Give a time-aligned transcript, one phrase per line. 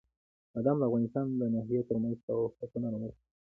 [0.53, 3.35] بادام د افغانستان د ناحیو ترمنځ تفاوتونه رامنځته کوي.